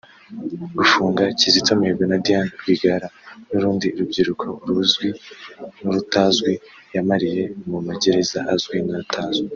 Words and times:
gufunga 0.77 1.21
Kizito 1.39 1.71
Mihigo 1.79 2.03
na 2.09 2.17
Diane 2.25 2.51
Rwigara 2.61 3.07
n’urundi 3.49 3.87
rubyiruko 3.97 4.47
uruzwi 4.63 5.09
n’urutazwi 5.81 6.51
yamariye 6.95 7.43
mu 7.69 7.77
magereza 7.87 8.39
azwi 8.53 8.77
n’atazwi 8.89 9.47